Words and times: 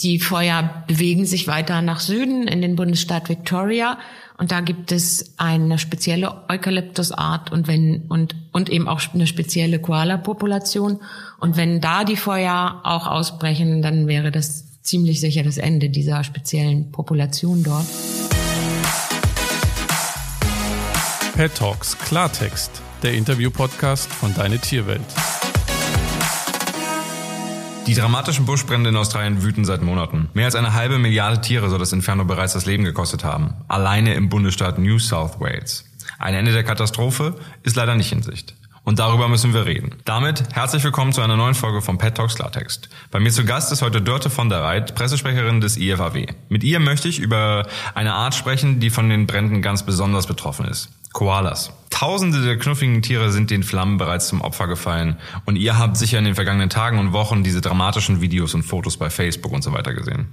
Die 0.00 0.18
Feuer 0.18 0.84
bewegen 0.86 1.26
sich 1.26 1.46
weiter 1.46 1.82
nach 1.82 2.00
Süden 2.00 2.48
in 2.48 2.62
den 2.62 2.76
Bundesstaat 2.76 3.28
Victoria 3.28 3.98
und 4.38 4.50
da 4.50 4.60
gibt 4.60 4.90
es 4.90 5.34
eine 5.36 5.78
spezielle 5.78 6.48
Eukalyptusart 6.48 7.52
und 7.52 7.68
wenn 7.68 8.06
und 8.08 8.34
und 8.52 8.70
eben 8.70 8.88
auch 8.88 9.02
eine 9.12 9.26
spezielle 9.26 9.80
Koala-Population 9.80 10.98
und 11.40 11.56
wenn 11.58 11.82
da 11.82 12.04
die 12.04 12.16
Feuer 12.16 12.80
auch 12.84 13.06
ausbrechen, 13.06 13.82
dann 13.82 14.06
wäre 14.06 14.30
das 14.30 14.80
ziemlich 14.80 15.20
sicher 15.20 15.42
das 15.42 15.58
Ende 15.58 15.90
dieser 15.90 16.24
speziellen 16.24 16.90
Population 16.90 17.62
dort. 17.62 17.86
Pet 21.36 21.54
Talks 21.54 21.98
Klartext, 21.98 22.80
der 23.02 23.12
Interview-Podcast 23.12 24.10
von 24.10 24.34
Deine 24.34 24.58
Tierwelt. 24.58 25.02
Die 27.86 27.94
dramatischen 27.94 28.46
Buschbrände 28.46 28.90
in 28.90 28.96
Australien 28.96 29.42
wüten 29.42 29.64
seit 29.64 29.82
Monaten. 29.82 30.28
Mehr 30.34 30.44
als 30.44 30.54
eine 30.54 30.72
halbe 30.72 30.98
Milliarde 30.98 31.40
Tiere 31.40 31.68
soll 31.68 31.80
das 31.80 31.92
Inferno 31.92 32.24
bereits 32.24 32.52
das 32.52 32.64
Leben 32.64 32.84
gekostet 32.84 33.24
haben. 33.24 33.54
Alleine 33.66 34.14
im 34.14 34.28
Bundesstaat 34.28 34.78
New 34.78 35.00
South 35.00 35.40
Wales. 35.40 35.84
Ein 36.18 36.34
Ende 36.34 36.52
der 36.52 36.62
Katastrophe 36.62 37.34
ist 37.64 37.74
leider 37.74 37.96
nicht 37.96 38.12
in 38.12 38.22
Sicht. 38.22 38.54
Und 38.84 38.98
darüber 38.98 39.28
müssen 39.28 39.54
wir 39.54 39.64
reden. 39.64 39.94
Damit 40.04 40.42
herzlich 40.54 40.82
willkommen 40.82 41.12
zu 41.12 41.20
einer 41.20 41.36
neuen 41.36 41.54
Folge 41.54 41.82
von 41.82 41.98
Pet 41.98 42.16
Talks 42.16 42.34
Klartext. 42.34 42.88
Bei 43.12 43.20
mir 43.20 43.30
zu 43.30 43.44
Gast 43.44 43.70
ist 43.70 43.80
heute 43.80 44.02
Dörte 44.02 44.28
von 44.28 44.48
der 44.48 44.62
Reit, 44.62 44.96
Pressesprecherin 44.96 45.60
des 45.60 45.76
IFAW. 45.76 46.26
Mit 46.48 46.64
ihr 46.64 46.80
möchte 46.80 47.06
ich 47.06 47.20
über 47.20 47.68
eine 47.94 48.14
Art 48.14 48.34
sprechen, 48.34 48.80
die 48.80 48.90
von 48.90 49.08
den 49.08 49.28
Bränden 49.28 49.62
ganz 49.62 49.84
besonders 49.84 50.26
betroffen 50.26 50.66
ist. 50.66 50.88
Koalas. 51.12 51.72
Tausende 51.90 52.42
der 52.42 52.58
knuffigen 52.58 53.02
Tiere 53.02 53.30
sind 53.30 53.50
den 53.50 53.62
Flammen 53.62 53.98
bereits 53.98 54.26
zum 54.26 54.40
Opfer 54.40 54.66
gefallen 54.66 55.16
und 55.44 55.56
ihr 55.56 55.78
habt 55.78 55.96
sicher 55.96 56.18
in 56.18 56.24
den 56.24 56.34
vergangenen 56.34 56.70
Tagen 56.70 56.98
und 56.98 57.12
Wochen 57.12 57.44
diese 57.44 57.60
dramatischen 57.60 58.20
Videos 58.20 58.54
und 58.54 58.64
Fotos 58.64 58.96
bei 58.96 59.10
Facebook 59.10 59.52
und 59.52 59.62
so 59.62 59.72
weiter 59.72 59.94
gesehen. 59.94 60.26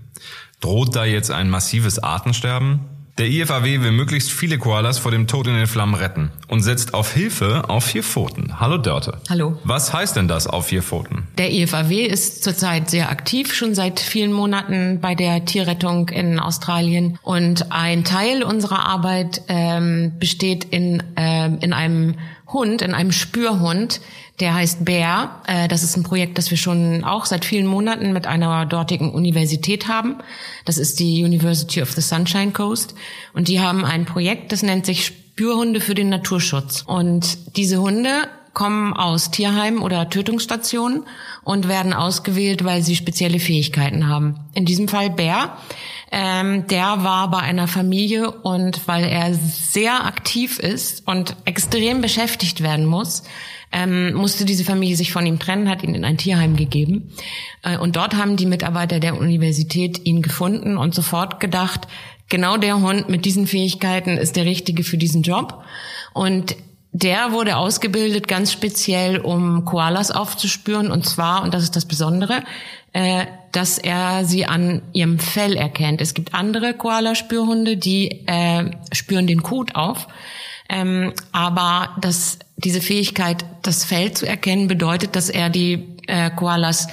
Droht 0.59 0.95
da 0.95 1.05
jetzt 1.05 1.29
ein 1.29 1.51
massives 1.51 1.99
Artensterben? 1.99 2.79
Der 3.19 3.27
IFAW 3.27 3.65
will 3.81 3.91
möglichst 3.91 4.31
viele 4.31 4.57
Koalas 4.57 4.97
vor 4.97 5.11
dem 5.11 5.27
Tod 5.27 5.45
in 5.47 5.53
den 5.53 5.67
Flammen 5.67 5.93
retten 5.93 6.31
und 6.47 6.61
setzt 6.61 6.93
auf 6.93 7.11
Hilfe 7.13 7.65
auf 7.67 7.83
vier 7.83 8.01
Pfoten. 8.01 8.61
Hallo 8.61 8.77
Dörte. 8.77 9.17
Hallo. 9.29 9.59
Was 9.65 9.91
heißt 9.91 10.15
denn 10.15 10.29
das 10.29 10.47
auf 10.47 10.67
vier 10.67 10.81
Pfoten? 10.81 11.27
Der 11.37 11.51
IFAW 11.51 11.91
ist 12.05 12.45
zurzeit 12.45 12.89
sehr 12.89 13.09
aktiv, 13.09 13.53
schon 13.53 13.75
seit 13.75 13.99
vielen 13.99 14.31
Monaten 14.31 15.01
bei 15.01 15.15
der 15.15 15.43
Tierrettung 15.43 16.07
in 16.07 16.39
Australien. 16.39 17.19
Und 17.21 17.73
ein 17.73 18.05
Teil 18.05 18.41
unserer 18.41 18.85
Arbeit 18.85 19.41
ähm, 19.49 20.13
besteht 20.17 20.63
in, 20.63 21.03
ähm, 21.17 21.57
in 21.59 21.73
einem 21.73 22.15
Hund, 22.51 22.81
in 22.81 22.93
einem 22.93 23.11
Spürhund, 23.11 24.01
der 24.39 24.53
heißt 24.53 24.85
Bär. 24.85 25.41
Äh, 25.47 25.67
das 25.67 25.83
ist 25.83 25.95
ein 25.97 26.03
Projekt, 26.03 26.37
das 26.37 26.49
wir 26.49 26.57
schon 26.57 27.03
auch 27.03 27.25
seit 27.25 27.45
vielen 27.45 27.67
Monaten 27.67 28.13
mit 28.13 28.27
einer 28.27 28.65
dortigen 28.65 29.11
Universität 29.11 29.87
haben. 29.87 30.17
Das 30.65 30.77
ist 30.77 30.99
die 30.99 31.23
University 31.23 31.81
of 31.81 31.91
the 31.91 32.01
Sunshine 32.01 32.51
Coast. 32.51 32.95
Und 33.33 33.47
die 33.47 33.59
haben 33.59 33.85
ein 33.85 34.05
Projekt, 34.05 34.51
das 34.51 34.63
nennt 34.63 34.85
sich 34.85 35.05
Spürhunde 35.05 35.79
für 35.79 35.95
den 35.95 36.09
Naturschutz. 36.09 36.83
Und 36.85 37.55
diese 37.55 37.81
Hunde 37.81 38.27
kommen 38.53 38.93
aus 38.93 39.31
Tierheimen 39.31 39.79
oder 39.79 40.09
Tötungsstationen 40.09 41.03
und 41.43 41.67
werden 41.67 41.93
ausgewählt, 41.93 42.63
weil 42.63 42.81
sie 42.81 42.95
spezielle 42.95 43.39
Fähigkeiten 43.39 44.07
haben. 44.07 44.39
In 44.53 44.65
diesem 44.65 44.87
Fall 44.87 45.09
Bär. 45.09 45.57
Ähm, 46.11 46.65
der 46.67 47.03
war 47.03 47.29
bei 47.29 47.39
einer 47.39 47.67
Familie 47.67 48.31
und 48.31 48.87
weil 48.87 49.03
er 49.05 49.33
sehr 49.33 50.05
aktiv 50.05 50.57
ist 50.57 51.07
und 51.07 51.35
extrem 51.45 52.01
beschäftigt 52.01 52.61
werden 52.61 52.85
muss, 52.85 53.23
ähm, 53.71 54.13
musste 54.13 54.45
diese 54.45 54.63
Familie 54.63 54.95
sich 54.95 55.11
von 55.11 55.25
ihm 55.25 55.37
trennen, 55.37 55.69
hat 55.69 55.83
ihn 55.83 55.93
in 55.93 56.05
ein 56.05 56.17
Tierheim 56.17 56.55
gegeben. 56.55 57.11
Äh, 57.61 57.77
und 57.77 57.95
dort 57.95 58.15
haben 58.15 58.37
die 58.37 58.47
Mitarbeiter 58.47 58.99
der 58.99 59.19
Universität 59.19 60.05
ihn 60.05 60.23
gefunden 60.23 60.77
und 60.77 60.95
sofort 60.95 61.39
gedacht, 61.39 61.87
genau 62.29 62.57
der 62.57 62.81
Hund 62.81 63.09
mit 63.09 63.25
diesen 63.25 63.45
Fähigkeiten 63.45 64.17
ist 64.17 64.35
der 64.35 64.45
richtige 64.45 64.83
für 64.83 64.97
diesen 64.97 65.21
Job. 65.21 65.63
Und 66.13 66.55
der 66.91 67.31
wurde 67.31 67.57
ausgebildet 67.57 68.27
ganz 68.27 68.51
speziell, 68.51 69.19
um 69.19 69.63
Koalas 69.65 70.11
aufzuspüren. 70.11 70.91
Und 70.91 71.05
zwar, 71.05 71.43
und 71.43 71.53
das 71.53 71.63
ist 71.63 71.75
das 71.75 71.85
Besondere, 71.85 72.43
äh, 72.93 73.25
dass 73.51 73.77
er 73.77 74.25
sie 74.25 74.45
an 74.45 74.81
ihrem 74.93 75.19
Fell 75.19 75.55
erkennt. 75.55 76.01
Es 76.01 76.13
gibt 76.13 76.33
andere 76.33 76.73
Koala-Spürhunde, 76.73 77.77
die 77.77 78.25
äh, 78.27 78.71
spüren 78.91 79.27
den 79.27 79.43
Kot 79.43 79.75
auf. 79.75 80.07
Ähm, 80.67 81.13
aber 81.31 81.95
das, 82.01 82.39
diese 82.57 82.81
Fähigkeit, 82.81 83.45
das 83.61 83.85
Fell 83.85 84.11
zu 84.13 84.27
erkennen, 84.27 84.67
bedeutet, 84.67 85.15
dass 85.15 85.29
er 85.29 85.49
die 85.49 85.95
äh, 86.07 86.29
Koalas 86.31 86.87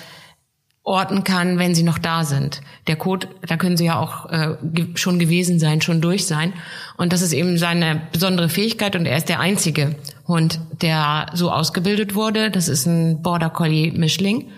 orten 0.87 1.25
kann, 1.25 1.59
wenn 1.59 1.75
sie 1.75 1.83
noch 1.83 1.99
da 1.99 2.25
sind. 2.25 2.63
Der 2.87 2.95
Code, 2.95 3.27
da 3.45 3.57
können 3.57 3.77
sie 3.77 3.87
ja 3.87 3.99
auch 3.99 4.31
äh, 4.31 4.57
schon 4.95 5.19
gewesen 5.19 5.59
sein, 5.59 5.81
schon 5.83 6.01
durch 6.01 6.27
sein. 6.27 6.53
Und 6.97 7.13
das 7.13 7.23
ist 7.23 7.33
eben 7.33 7.59
seine 7.59 8.03
besondere 8.13 8.49
Fähigkeit 8.49 8.95
und 8.95 9.05
er 9.05 9.17
ist 9.17 9.29
der 9.29 9.41
einzige 9.41 9.97
Hund, 10.29 10.61
der 10.81 11.27
so 11.35 11.51
ausgebildet 11.51 12.15
wurde. 12.15 12.53
Das 12.53 12.69
ist 12.69 12.87
ein 12.87 13.21
Border 13.21 13.51
Collie 13.51 13.91
Mischling 13.91 14.49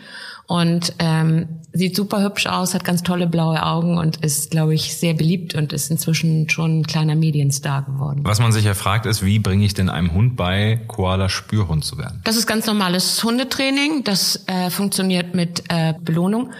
und 0.49 0.95
ähm, 0.99 1.61
sieht 1.75 1.95
super 1.95 2.23
hübsch 2.23 2.47
aus, 2.47 2.73
hat 2.73 2.83
ganz 2.83 3.03
tolle 3.03 3.27
blaue 3.27 3.63
Augen 3.63 3.99
und 3.99 4.17
ist, 4.25 4.51
glaube 4.51 4.75
ich, 4.75 4.97
sehr 4.97 5.13
beliebt 5.13 5.55
und 5.55 5.75
ist 5.75 5.91
inzwischen 5.91 6.49
schon 6.49 6.81
ein 6.81 6.87
kleiner 6.87 7.17
Medienstar 7.17 7.83
geworden. 7.83 8.21
Was 8.25 8.41
man 8.41 8.51
sich 8.51 8.65
ja 8.65 8.73
fragt, 8.73 9.05
ist, 9.05 9.23
wie 9.23 9.39
bringe 9.39 9.67
ich 9.67 9.75
denn 9.75 9.91
einem 9.91 10.15
Hund 10.15 10.37
bei, 10.37 10.81
Koala 10.89 11.29
Spürhund 11.29 11.85
zu 11.85 11.99
werden? 11.99 12.23
Das 12.25 12.37
ist 12.37 12.47
ganz 12.47 12.67
normales 12.67 13.23
Hundetraining. 13.23 14.05
Das 14.05 14.45
äh, 14.47 14.71
funktioniert 14.71 15.35
mit 15.35 15.65
äh, 15.69 15.93
Belohnung. 16.01 16.51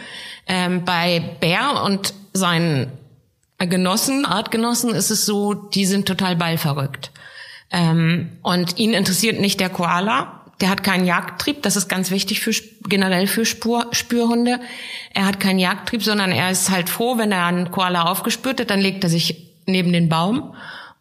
Ähm, 0.47 0.85
bei 0.85 1.23
Bär 1.41 1.83
und 1.83 2.13
seinen 2.35 2.93
Genossen, 3.57 4.27
Artgenossen, 4.27 4.91
ist 4.91 5.11
es 5.11 5.25
so, 5.25 5.55
die 5.55 5.87
sind 5.87 6.07
total 6.07 6.37
ballverrückt. 6.37 7.11
Ähm, 7.71 8.33
und 8.43 8.79
ihn 8.79 8.93
interessiert 8.93 9.41
nicht 9.41 9.61
der 9.61 9.71
Koala, 9.71 10.38
der 10.61 10.71
hat 10.71 10.83
keinen 10.83 11.05
Jagdtrieb, 11.05 11.63
das 11.63 11.77
ist 11.77 11.89
ganz 11.89 12.11
wichtig 12.11 12.41
für 12.41 12.53
generell 12.89 13.27
für 13.27 13.45
Spur, 13.45 13.87
Spürhunde. 13.93 14.61
Er 15.15 15.27
hat 15.27 15.39
keinen 15.39 15.59
Jagdtrieb, 15.59 16.03
sondern 16.03 16.33
er 16.33 16.51
ist 16.51 16.71
halt 16.71 16.89
froh, 16.89 17.17
wenn 17.17 17.33
er 17.33 17.47
einen 17.47 17.71
Koala 17.71 18.05
aufgespürt 18.05 18.61
hat, 18.61 18.71
dann 18.71 18.81
legt 18.81 19.05
er 19.05 19.11
sich 19.11 19.49
neben 19.67 19.93
den 19.93 20.09
Baum 20.09 20.55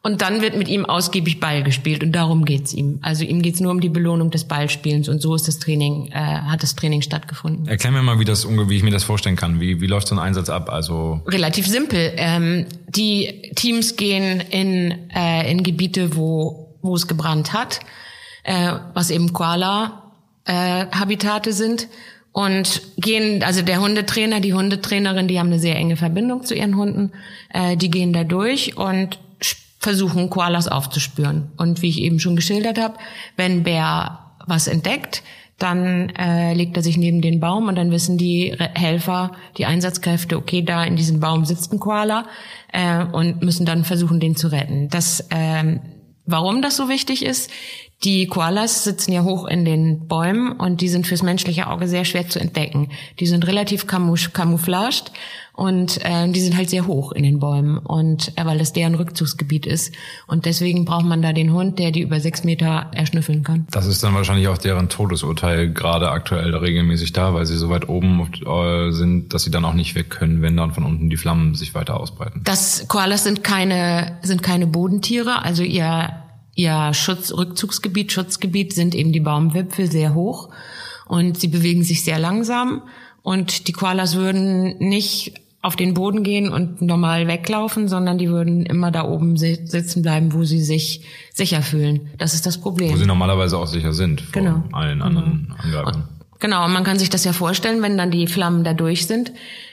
und 0.03 0.22
dann 0.22 0.41
wird 0.41 0.56
mit 0.56 0.67
ihm 0.67 0.85
ausgiebig 0.85 1.40
Ball 1.40 1.63
gespielt 1.63 2.03
und 2.03 2.12
darum 2.12 2.46
geht's 2.46 2.73
ihm. 2.73 3.00
Also 3.01 3.25
ihm 3.25 3.41
geht's 3.41 3.59
nur 3.59 3.72
um 3.72 3.81
die 3.81 3.90
Belohnung 3.90 4.29
des 4.29 4.46
Ballspielens 4.46 5.09
und 5.09 5.22
so 5.22 5.34
ist 5.34 5.47
das 5.47 5.59
Training, 5.59 6.12
äh, 6.12 6.16
hat 6.16 6.62
das 6.62 6.75
Training 6.75 7.01
stattgefunden. 7.01 7.67
Erklär 7.67 7.91
mir 7.91 8.03
mal, 8.03 8.19
wie 8.19 8.25
das 8.25 8.47
wie 8.47 8.78
ich 8.78 8.84
mir 8.84 8.91
das 8.91 9.03
vorstellen 9.03 9.35
kann. 9.35 9.59
Wie, 9.59 9.81
wie 9.81 9.88
läuft 9.88 10.07
so 10.07 10.16
ein 10.16 10.19
Einsatz 10.19 10.50
ab? 10.50 10.69
Also 10.72 11.22
relativ 11.28 11.67
simpel. 11.67 12.13
Ähm, 12.16 12.67
die 12.88 13.51
Teams 13.56 13.96
gehen 13.96 14.40
in 14.40 15.09
äh, 15.09 15.51
in 15.51 15.63
Gebiete, 15.63 16.16
wo 16.16 16.78
wo 16.81 16.96
es 16.96 17.07
gebrannt 17.07 17.53
hat 17.53 17.79
äh, 18.47 18.74
was 18.94 19.12
eben 19.12 19.34
Koala-Habitate 19.34 21.50
äh, 21.50 21.53
sind 21.53 21.88
und 22.31 22.81
gehen, 22.97 23.44
also 23.44 23.62
der 23.62 23.81
Hundetrainer, 23.81 24.40
die 24.40 24.53
Hundetrainerin, 24.53 25.28
die 25.28 25.38
haben 25.40 25.47
eine 25.47 25.59
sehr 25.59 25.75
enge 25.75 25.97
Verbindung 25.97 26.44
zu 26.44 26.56
ihren 26.56 26.78
Hunden, 26.78 27.12
äh, 27.53 27.78
die 27.78 27.91
gehen 27.91 28.13
da 28.13 28.24
durch 28.24 28.78
und 28.78 29.19
versuchen 29.80 30.30
Koalas 30.30 30.68
aufzuspüren. 30.68 31.52
Und 31.58 31.81
wie 31.81 31.90
ich 31.90 32.02
eben 32.02 32.19
schon 32.19 32.35
geschildert 32.35 32.78
habe, 32.80 32.97
wenn 33.35 33.63
Bär 33.63 34.19
was 34.46 34.68
entdeckt, 34.68 35.24
dann 35.58 36.09
äh, 36.09 36.53
legt 36.53 36.78
er 36.78 36.84
sich 36.84 36.97
neben 36.97 37.22
den 37.22 37.40
Baum 37.40 37.68
und 37.68 37.75
dann 37.75 37.91
wissen 37.91 38.18
die 38.18 38.56
Helfer, 38.75 39.31
die 39.58 39.66
Einsatzkräfte, 39.66 40.38
okay, 40.38 40.62
da 40.62 40.84
in 40.84 40.96
diesem 40.96 41.19
Baum 41.19 41.46
sitzt 41.46 41.74
ein 41.74 41.79
Koala 41.79 42.28
äh, 42.72 43.03
und 43.03 43.41
müssen 43.41 43.66
dann 43.66 43.84
versuchen, 43.84 44.19
den 44.19 44.35
zu 44.35 44.50
retten. 44.50 44.90
Das, 44.90 45.28
ähm, 45.31 45.79
warum 46.25 46.62
das 46.62 46.78
so 46.78 46.90
wichtig 46.90 47.25
ist, 47.25 47.50
die 48.03 48.28
Koalas 48.28 48.84
sitzen 48.84 49.12
ja 49.12 49.24
hoch 49.24 49.46
in 49.46 49.66
den 49.66 50.08
Bäumen 50.08 50.52
und 50.52 50.81
die 50.81 50.88
sind 50.88 51.08
fürs 51.08 51.24
menschliche 51.24 51.68
Auge 51.68 51.88
sehr 51.88 52.06
schwer 52.06 52.30
zu 52.30 52.40
entdecken. 52.40 52.90
Die 53.19 53.25
sind 53.25 53.47
relativ 53.47 53.88
camouflaged 53.88 55.12
und 55.53 56.06
äh, 56.06 56.30
die 56.30 56.40
sind 56.40 56.55
halt 56.55 56.70
sehr 56.70 56.85
hoch 56.85 57.11
in 57.11 57.23
den 57.23 57.40
Bäumen 57.40 57.79
und 57.79 58.38
äh, 58.38 58.46
weil 58.46 58.59
das 58.59 58.72
deren 58.72 58.94
Rückzugsgebiet 58.94 59.66
ist 59.66 59.96
und 60.28 60.46
deswegen 60.46 60.85
braucht 60.85 61.05
man 61.05 61.23
da 61.23 61.34
den 61.34 61.52
Hund, 61.52 61.79
der 61.79 61.90
die 61.90 62.02
über 62.02 62.20
sechs 62.20 62.44
Meter 62.44 62.91
erschnüffeln 62.94 63.41
kann. 63.41 63.66
Das 63.72 63.88
ist 63.88 64.03
dann 64.03 64.14
wahrscheinlich 64.14 64.47
auch 64.47 64.59
deren 64.59 64.90
Todesurteil 64.90 65.73
gerade 65.73 66.11
aktuell 66.11 66.55
regelmäßig 66.55 67.14
da, 67.14 67.34
weil 67.34 67.47
sie 67.47 67.58
so 67.58 67.72
weit 67.72 67.90
oben 67.90 68.32
äh, 68.46 68.91
sind, 68.91 69.34
dass 69.34 69.41
sie 69.41 69.52
dann 69.52 69.66
auch 69.66 69.73
nicht 69.73 69.96
weg 69.96 70.11
können, 70.11 70.44
wenn 70.44 70.55
dann 70.55 70.72
von 70.72 70.84
unten 70.84 71.09
die 71.09 71.17
Flammen 71.17 71.55
sich 71.55 71.73
weiter 71.73 71.99
ausbreiten. 71.99 72.41
Das 72.44 72.88
Koalas 72.88 73.23
sind 73.23 73.44
keine 73.44 74.20
sind 74.22 74.44
keine 74.44 74.67
Bodentiere, 74.67 75.44
also 75.44 75.64
ihr 75.64 76.27
ihr 76.58 76.94
Schutz, 76.94 77.32
Rückzugsgebiet, 77.32 78.12
Schutzgebiet 78.12 78.74
sind 78.74 78.96
eben 78.96 79.14
die 79.14 79.22
Baumwipfel 79.22 79.90
sehr 79.90 80.14
hoch 80.14 80.50
und 81.08 81.40
sie 81.40 81.48
bewegen 81.48 81.84
sich 81.84 82.04
sehr 82.04 82.20
langsam 82.20 82.82
und 83.22 83.68
die 83.68 83.74
Koalas 83.74 84.16
würden 84.16 84.78
nicht 84.80 85.36
auf 85.62 85.76
den 85.76 85.94
Boden 85.94 86.24
gehen 86.24 86.50
und 86.50 86.82
normal 86.82 87.28
weglaufen, 87.28 87.88
sondern 87.88 88.18
die 88.18 88.30
würden 88.30 88.66
immer 88.66 88.92
da 88.92 89.04
oben 89.04 89.38
sitzen 89.38 90.02
bleiben, 90.02 90.34
wo 90.34 90.44
sie 90.44 90.62
sich 90.62 91.02
sicher 91.34 91.62
fühlen. 91.62 92.09
Das 92.18 92.34
ist 92.34 92.46
das 92.46 92.58
Problem. 92.59 92.94
Wo 92.94 92.98
sie 92.98 93.06
normalerweise 93.06 93.58
auch 93.58 93.68
sicher 93.68 93.94
sind 93.94 94.22
vor 94.22 94.42
genau. 94.42 94.64
allen 94.72 95.02
anderen 95.02 95.54
genau. 95.62 95.80
Angreifern. 95.80 96.04
Genau, 96.40 96.68
man 96.68 96.84
kann 96.84 97.00
sich 97.00 97.09
das 97.09 97.24
ja 97.24 97.34
vorstellen, 97.34 97.82
wenn 97.82 97.98
dann 97.98 98.12
die 98.12 98.28
Flammen 98.28 98.64
da 98.64 98.74
durch 98.74 99.08
sind, 99.08 99.32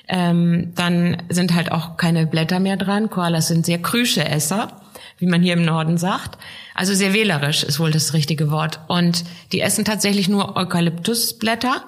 ähm, 0.08 0.72
dann 0.74 1.18
sind 1.28 1.54
halt 1.54 1.70
auch 1.70 1.96
keine 1.96 2.26
Blätter 2.26 2.58
mehr 2.58 2.76
dran. 2.76 3.10
Koalas 3.10 3.48
sind 3.48 3.66
sehr 3.66 3.78
krüsche 3.78 4.24
Esser, 4.24 4.80
wie 5.18 5.26
man 5.26 5.42
hier 5.42 5.54
im 5.54 5.64
Norden 5.64 5.98
sagt. 5.98 6.38
Also 6.74 6.94
sehr 6.94 7.14
wählerisch 7.14 7.62
ist 7.62 7.78
wohl 7.78 7.90
das 7.90 8.14
richtige 8.14 8.50
Wort. 8.50 8.80
Und 8.88 9.24
die 9.52 9.60
essen 9.60 9.84
tatsächlich 9.84 10.28
nur 10.28 10.56
Eukalyptusblätter. 10.56 11.84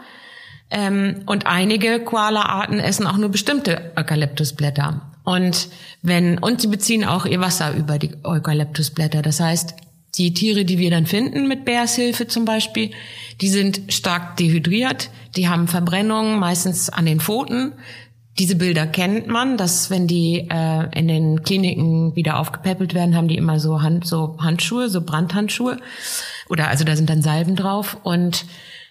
Ähm, 0.70 1.22
und 1.26 1.46
einige 1.46 2.00
Koala-Arten 2.00 2.80
essen 2.80 3.06
auch 3.06 3.16
nur 3.16 3.28
bestimmte 3.28 3.92
Eukalyptusblätter. 3.96 5.00
Und 5.24 5.68
wenn, 6.02 6.38
und 6.38 6.60
sie 6.60 6.68
beziehen 6.68 7.04
auch 7.04 7.26
ihr 7.26 7.40
Wasser 7.40 7.74
über 7.74 7.98
die 7.98 8.12
Eukalyptusblätter. 8.24 9.22
Das 9.22 9.40
heißt, 9.40 9.74
die 10.16 10.32
Tiere, 10.32 10.64
die 10.64 10.78
wir 10.78 10.90
dann 10.90 11.06
finden 11.06 11.46
mit 11.46 11.64
Bärshilfe 11.64 12.26
zum 12.26 12.44
Beispiel, 12.44 12.90
die 13.40 13.48
sind 13.48 13.92
stark 13.92 14.36
dehydriert, 14.36 15.10
die 15.36 15.48
haben 15.48 15.68
Verbrennungen, 15.68 16.38
meistens 16.38 16.88
an 16.88 17.06
den 17.06 17.20
Pfoten. 17.20 17.72
Diese 18.38 18.56
Bilder 18.56 18.86
kennt 18.86 19.28
man, 19.28 19.56
dass 19.56 19.88
wenn 19.88 20.06
die 20.06 20.46
äh, 20.50 20.98
in 20.98 21.08
den 21.08 21.42
Kliniken 21.42 22.14
wieder 22.16 22.38
aufgepäppelt 22.38 22.92
werden, 22.92 23.16
haben 23.16 23.28
die 23.28 23.36
immer 23.38 23.58
so, 23.58 23.80
Hand, 23.80 24.06
so 24.06 24.36
Handschuhe, 24.38 24.90
so 24.90 25.00
Brandhandschuhe. 25.00 25.78
Oder 26.48 26.68
also 26.68 26.84
da 26.84 26.96
sind 26.96 27.08
dann 27.08 27.22
Salben 27.22 27.56
drauf. 27.56 27.96
Und 28.02 28.44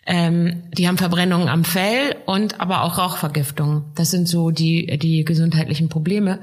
ähm, 0.07 0.63
die 0.75 0.87
haben 0.87 0.97
Verbrennungen 0.97 1.47
am 1.49 1.63
Fell 1.63 2.15
und 2.25 2.59
aber 2.59 2.83
auch 2.83 2.97
Rauchvergiftungen. 2.97 3.85
Das 3.95 4.11
sind 4.11 4.27
so 4.27 4.49
die, 4.51 4.97
die 4.97 5.25
gesundheitlichen 5.25 5.89
Probleme. 5.89 6.39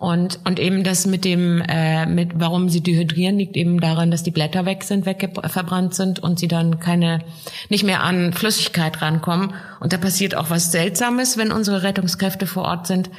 Und, 0.00 0.40
und 0.44 0.58
eben 0.58 0.82
das 0.82 1.06
mit 1.06 1.26
dem, 1.26 1.60
äh, 1.68 2.06
mit 2.06 2.30
warum 2.40 2.70
sie 2.70 2.80
dehydrieren, 2.80 3.36
liegt 3.36 3.54
eben 3.54 3.80
daran, 3.80 4.10
dass 4.10 4.22
die 4.22 4.30
Blätter 4.30 4.64
weg 4.64 4.82
sind, 4.82 5.04
weggebrannt 5.04 5.94
sind 5.94 6.18
und 6.20 6.38
sie 6.38 6.48
dann 6.48 6.80
keine, 6.80 7.18
nicht 7.68 7.84
mehr 7.84 8.02
an 8.02 8.32
Flüssigkeit 8.32 9.02
rankommen. 9.02 9.52
Und 9.78 9.92
da 9.92 9.98
passiert 9.98 10.34
auch 10.34 10.48
was 10.48 10.72
Seltsames, 10.72 11.36
wenn 11.36 11.52
unsere 11.52 11.82
Rettungskräfte 11.82 12.46
vor 12.46 12.62
Ort 12.62 12.86
sind. 12.86 13.10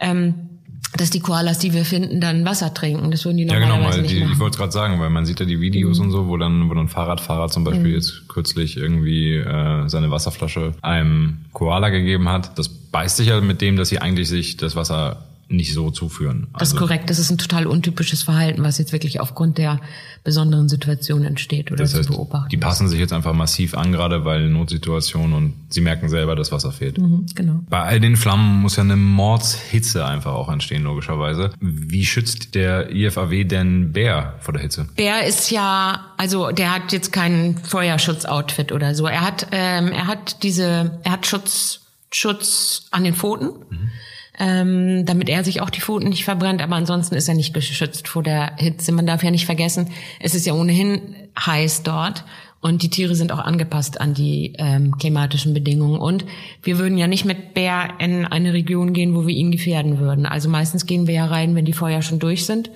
Ähm, 0.00 0.48
dass 0.96 1.10
die 1.10 1.20
Koalas, 1.20 1.58
die 1.58 1.74
wir 1.74 1.84
finden, 1.84 2.22
dann 2.22 2.46
Wasser 2.46 2.72
trinken. 2.72 3.10
Das 3.10 3.26
würden 3.26 3.36
die 3.36 3.44
normalerweise 3.44 3.70
ja, 3.70 3.78
genau, 3.78 3.92
weil 3.92 4.02
nicht 4.02 4.14
die, 4.14 4.20
machen. 4.20 4.32
Ich 4.32 4.38
wollte 4.40 4.54
es 4.54 4.58
gerade 4.58 4.72
sagen, 4.72 4.98
weil 4.98 5.10
man 5.10 5.26
sieht 5.26 5.40
ja 5.40 5.46
die 5.46 5.60
Videos 5.60 5.98
mhm. 5.98 6.06
und 6.06 6.10
so, 6.10 6.26
wo 6.26 6.38
dann, 6.38 6.70
wo 6.70 6.74
dann 6.74 6.88
Fahrradfahrer 6.88 7.48
zum 7.48 7.64
Beispiel 7.64 7.88
mhm. 7.88 7.94
jetzt 7.94 8.28
kürzlich 8.28 8.78
irgendwie 8.78 9.34
äh, 9.34 9.88
seine 9.88 10.10
Wasserflasche 10.10 10.72
einem 10.80 11.44
Koala 11.52 11.90
gegeben 11.90 12.30
hat. 12.30 12.58
Das 12.58 12.70
beißt 12.70 13.18
sich 13.18 13.28
ja 13.28 13.42
mit 13.42 13.60
dem, 13.60 13.76
dass 13.76 13.90
sie 13.90 14.00
eigentlich 14.00 14.30
sich 14.30 14.56
das 14.56 14.74
Wasser 14.74 15.26
nicht 15.50 15.74
so 15.74 15.90
zuführen. 15.90 16.48
Also, 16.52 16.58
das 16.58 16.68
ist 16.68 16.74
also 16.74 16.86
korrekt. 16.86 17.10
Das 17.10 17.18
ist 17.18 17.30
ein 17.30 17.38
total 17.38 17.66
untypisches 17.66 18.22
Verhalten, 18.22 18.62
was 18.62 18.78
jetzt 18.78 18.92
wirklich 18.92 19.20
aufgrund 19.20 19.58
der 19.58 19.80
besonderen 20.22 20.68
Situation 20.68 21.24
entsteht 21.24 21.72
oder 21.72 21.82
das 21.82 21.94
heißt, 21.94 22.04
zu 22.04 22.12
beobachten. 22.12 22.50
Die 22.50 22.56
passen 22.56 22.88
sich 22.88 23.00
jetzt 23.00 23.12
einfach 23.12 23.34
massiv 23.34 23.74
an, 23.74 23.90
gerade 23.90 24.24
weil 24.24 24.48
Notsituation 24.48 25.32
und 25.32 25.54
sie 25.70 25.80
merken 25.80 26.08
selber, 26.08 26.36
dass 26.36 26.52
Wasser 26.52 26.72
fehlt. 26.72 26.98
Mhm, 26.98 27.26
genau. 27.34 27.60
Bei 27.68 27.82
all 27.82 28.00
den 28.00 28.16
Flammen 28.16 28.62
muss 28.62 28.76
ja 28.76 28.84
eine 28.84 28.96
Mordshitze 28.96 30.04
einfach 30.04 30.32
auch 30.32 30.48
entstehen, 30.48 30.84
logischerweise. 30.84 31.50
Wie 31.60 32.04
schützt 32.04 32.54
der 32.54 32.94
IFAW 32.94 33.44
denn 33.44 33.92
Bär 33.92 34.34
vor 34.40 34.52
der 34.52 34.62
Hitze? 34.62 34.88
Bär 34.96 35.26
ist 35.26 35.50
ja, 35.50 36.12
also 36.16 36.52
der 36.52 36.74
hat 36.74 36.92
jetzt 36.92 37.12
kein 37.12 37.58
Feuerschutzoutfit 37.58 38.72
oder 38.72 38.94
so. 38.94 39.06
Er 39.06 39.22
hat, 39.22 39.48
ähm, 39.50 39.88
er 39.88 40.06
hat 40.06 40.42
diese, 40.42 41.00
er 41.02 41.12
hat 41.12 41.26
Schutz, 41.26 41.80
Schutz 42.12 42.86
an 42.90 43.04
den 43.04 43.14
Pfoten. 43.14 43.46
Mhm 43.70 43.90
ähm, 44.40 45.04
damit 45.04 45.28
er 45.28 45.44
sich 45.44 45.60
auch 45.60 45.70
die 45.70 45.82
Pfoten 45.82 46.08
nicht 46.08 46.24
verbrennt. 46.24 46.62
Aber 46.62 46.74
ansonsten 46.74 47.14
ist 47.14 47.28
er 47.28 47.34
nicht 47.34 47.54
geschützt 47.54 48.08
vor 48.08 48.22
der 48.22 48.56
Hitze. 48.56 48.90
Man 48.90 49.06
darf 49.06 49.22
ja 49.22 49.30
nicht 49.30 49.46
vergessen, 49.46 49.88
es 50.18 50.34
ist 50.34 50.46
ja 50.46 50.54
ohnehin 50.54 51.14
heiß 51.38 51.82
dort. 51.84 52.24
Und 52.62 52.82
die 52.82 52.90
Tiere 52.90 53.14
sind 53.14 53.32
auch 53.32 53.38
angepasst 53.38 54.00
an 54.00 54.12
die 54.12 54.54
ähm, 54.58 54.98
klimatischen 54.98 55.54
Bedingungen. 55.54 55.98
Und 55.98 56.26
wir 56.62 56.78
würden 56.78 56.98
ja 56.98 57.06
nicht 57.06 57.24
mit 57.24 57.54
Bär 57.54 57.88
in 57.98 58.26
eine 58.26 58.52
Region 58.52 58.92
gehen, 58.92 59.14
wo 59.14 59.26
wir 59.26 59.34
ihn 59.34 59.50
gefährden 59.50 59.98
würden. 59.98 60.26
Also 60.26 60.48
meistens 60.48 60.84
gehen 60.84 61.06
wir 61.06 61.14
ja 61.14 61.26
rein, 61.26 61.54
wenn 61.54 61.64
die 61.64 61.72
Feuer 61.72 62.02
schon 62.02 62.18
durch 62.18 62.44
sind. 62.44 62.70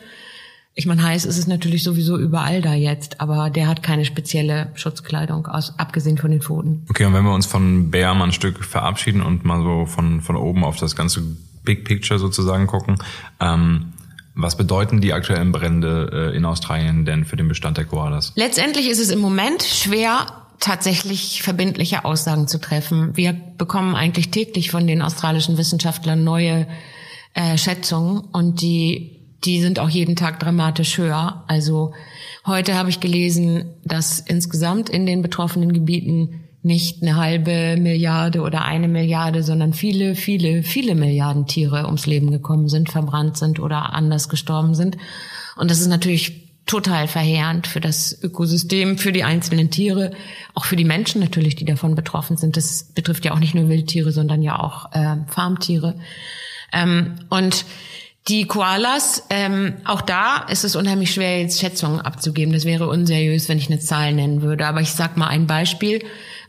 Ich 0.76 0.86
meine, 0.86 1.04
heiß 1.04 1.24
ist 1.24 1.38
es 1.38 1.46
natürlich 1.46 1.84
sowieso 1.84 2.18
überall 2.18 2.60
da 2.60 2.74
jetzt, 2.74 3.20
aber 3.20 3.48
der 3.48 3.68
hat 3.68 3.82
keine 3.82 4.04
spezielle 4.04 4.70
Schutzkleidung, 4.74 5.46
aus, 5.46 5.78
abgesehen 5.78 6.18
von 6.18 6.32
den 6.32 6.42
Pfoten. 6.42 6.84
Okay, 6.90 7.04
und 7.04 7.14
wenn 7.14 7.22
wir 7.22 7.32
uns 7.32 7.46
von 7.46 7.90
Bär 7.90 8.12
mal 8.14 8.24
ein 8.24 8.32
Stück 8.32 8.64
verabschieden 8.64 9.22
und 9.22 9.44
mal 9.44 9.62
so 9.62 9.86
von, 9.86 10.20
von 10.20 10.34
oben 10.34 10.64
auf 10.64 10.76
das 10.76 10.96
ganze 10.96 11.22
Big 11.64 11.84
Picture 11.84 12.18
sozusagen 12.18 12.66
gucken. 12.66 12.98
Ähm, 13.40 13.92
was 14.34 14.56
bedeuten 14.56 15.00
die 15.00 15.12
aktuellen 15.12 15.52
Brände 15.52 16.32
äh, 16.32 16.36
in 16.36 16.44
Australien 16.44 17.04
denn 17.04 17.24
für 17.24 17.36
den 17.36 17.48
Bestand 17.48 17.76
der 17.76 17.84
Koalas? 17.84 18.32
Letztendlich 18.34 18.88
ist 18.88 18.98
es 18.98 19.10
im 19.10 19.20
Moment 19.20 19.62
schwer, 19.62 20.26
tatsächlich 20.60 21.42
verbindliche 21.42 22.04
Aussagen 22.04 22.48
zu 22.48 22.58
treffen. 22.58 23.16
Wir 23.16 23.32
bekommen 23.32 23.94
eigentlich 23.94 24.30
täglich 24.30 24.70
von 24.70 24.86
den 24.86 25.02
australischen 25.02 25.58
Wissenschaftlern 25.58 26.24
neue 26.24 26.66
äh, 27.34 27.58
Schätzungen 27.58 28.20
und 28.32 28.60
die, 28.60 29.20
die 29.44 29.60
sind 29.60 29.78
auch 29.78 29.88
jeden 29.88 30.16
Tag 30.16 30.40
dramatisch 30.40 30.96
höher. 30.96 31.44
Also 31.48 31.92
heute 32.46 32.76
habe 32.76 32.88
ich 32.88 33.00
gelesen, 33.00 33.66
dass 33.84 34.20
insgesamt 34.20 34.88
in 34.88 35.04
den 35.06 35.22
betroffenen 35.22 35.72
Gebieten 35.72 36.43
nicht 36.64 37.02
eine 37.02 37.16
halbe 37.16 37.76
Milliarde 37.78 38.40
oder 38.40 38.64
eine 38.64 38.88
Milliarde, 38.88 39.42
sondern 39.42 39.74
viele, 39.74 40.14
viele, 40.14 40.62
viele 40.62 40.94
Milliarden 40.94 41.46
Tiere 41.46 41.84
ums 41.84 42.06
Leben 42.06 42.30
gekommen 42.30 42.68
sind, 42.68 42.90
verbrannt 42.90 43.36
sind 43.36 43.60
oder 43.60 43.92
anders 43.92 44.28
gestorben 44.28 44.74
sind. 44.74 44.96
Und 45.56 45.70
das 45.70 45.80
ist 45.80 45.88
natürlich 45.88 46.44
total 46.66 47.08
verheerend 47.08 47.66
für 47.66 47.80
das 47.80 48.18
Ökosystem, 48.22 48.96
für 48.96 49.12
die 49.12 49.24
einzelnen 49.24 49.70
Tiere, 49.70 50.12
auch 50.54 50.64
für 50.64 50.76
die 50.76 50.84
Menschen 50.84 51.20
natürlich, 51.20 51.56
die 51.56 51.66
davon 51.66 51.94
betroffen 51.94 52.36
sind. 52.36 52.56
Das 52.56 52.84
betrifft 52.94 53.24
ja 53.24 53.32
auch 53.34 53.38
nicht 53.38 53.54
nur 53.54 53.68
Wildtiere, 53.68 54.12
sondern 54.12 54.42
ja 54.42 54.58
auch 54.58 54.90
äh, 54.92 55.16
Farmtiere. 55.28 55.96
Ähm, 56.72 57.16
und 57.28 57.66
die 58.28 58.46
Koalas, 58.46 59.24
ähm, 59.28 59.74
auch 59.84 60.00
da 60.00 60.46
ist 60.48 60.64
es 60.64 60.76
unheimlich 60.76 61.12
schwer, 61.12 61.42
jetzt 61.42 61.60
Schätzungen 61.60 62.00
abzugeben. 62.00 62.54
Das 62.54 62.64
wäre 62.64 62.88
unseriös, 62.88 63.50
wenn 63.50 63.58
ich 63.58 63.68
eine 63.68 63.80
Zahl 63.80 64.14
nennen 64.14 64.40
würde. 64.40 64.66
Aber 64.66 64.80
ich 64.80 64.92
sag 64.92 65.18
mal 65.18 65.26
ein 65.26 65.46
Beispiel. 65.46 66.02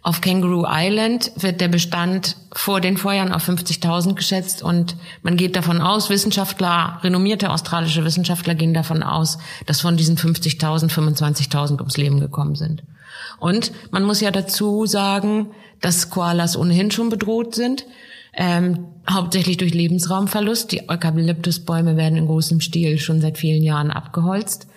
Auf 0.05 0.21
Kangaroo 0.21 0.67
Island 0.69 1.31
wird 1.35 1.61
der 1.61 1.67
Bestand 1.67 2.35
vor 2.53 2.79
den 2.79 2.95
Feuern 2.95 3.31
auf 3.31 3.49
50.000 3.49 4.13
geschätzt 4.13 4.61
und 4.61 4.95
man 5.23 5.35
geht 5.35 5.55
davon 5.55 5.81
aus, 5.81 6.11
Wissenschaftler, 6.11 6.99
renommierte 7.01 7.49
australische 7.49 8.05
Wissenschaftler 8.05 8.53
gehen 8.53 8.75
davon 8.75 9.01
aus, 9.01 9.39
dass 9.65 9.81
von 9.81 9.97
diesen 9.97 10.15
50.000 10.15 10.91
25.000 10.91 11.79
ums 11.79 11.97
Leben 11.97 12.19
gekommen 12.19 12.53
sind. 12.53 12.83
Und 13.39 13.71
man 13.89 14.03
muss 14.03 14.21
ja 14.21 14.29
dazu 14.29 14.85
sagen, 14.85 15.47
dass 15.81 16.11
Koalas 16.11 16.55
ohnehin 16.55 16.91
schon 16.91 17.09
bedroht 17.09 17.55
sind, 17.55 17.87
ähm, 18.35 18.85
hauptsächlich 19.09 19.57
durch 19.57 19.73
Lebensraumverlust. 19.73 20.71
Die 20.71 20.87
Eukalyptusbäume 20.87 21.97
werden 21.97 22.19
in 22.19 22.27
großem 22.27 22.61
Stil 22.61 22.99
schon 22.99 23.21
seit 23.21 23.39
vielen 23.39 23.63
Jahren 23.63 23.89
abgeholzt. 23.89 24.67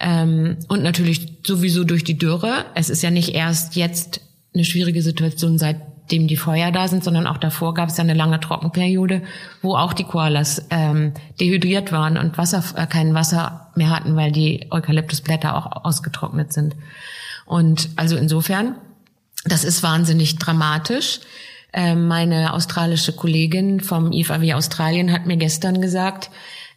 Ähm, 0.00 0.56
und 0.68 0.82
natürlich 0.82 1.36
sowieso 1.46 1.84
durch 1.84 2.02
die 2.02 2.16
Dürre. 2.16 2.64
Es 2.74 2.88
ist 2.88 3.02
ja 3.02 3.10
nicht 3.10 3.34
erst 3.34 3.76
jetzt 3.76 4.22
eine 4.54 4.64
schwierige 4.64 5.02
Situation, 5.02 5.58
seitdem 5.58 6.26
die 6.26 6.36
Feuer 6.36 6.72
da 6.72 6.88
sind, 6.88 7.04
sondern 7.04 7.26
auch 7.26 7.38
davor 7.38 7.74
gab 7.74 7.88
es 7.88 7.96
ja 7.96 8.04
eine 8.04 8.14
lange 8.14 8.40
Trockenperiode, 8.40 9.22
wo 9.62 9.76
auch 9.76 9.92
die 9.92 10.04
Koalas 10.04 10.66
ähm, 10.70 11.12
dehydriert 11.38 11.92
waren 11.92 12.16
und 12.16 12.36
Wasser, 12.36 12.64
äh, 12.76 12.86
kein 12.86 13.14
Wasser 13.14 13.70
mehr 13.76 13.90
hatten, 13.90 14.16
weil 14.16 14.32
die 14.32 14.66
Eukalyptusblätter 14.70 15.56
auch 15.56 15.84
ausgetrocknet 15.84 16.52
sind. 16.52 16.74
Und 17.46 17.90
also 17.96 18.16
insofern, 18.16 18.76
das 19.44 19.64
ist 19.64 19.82
wahnsinnig 19.82 20.38
dramatisch. 20.38 21.20
Ähm, 21.72 22.08
meine 22.08 22.52
australische 22.52 23.12
Kollegin 23.12 23.80
vom 23.80 24.10
IFAW 24.10 24.54
Australien 24.54 25.12
hat 25.12 25.26
mir 25.26 25.36
gestern 25.36 25.80
gesagt, 25.80 26.30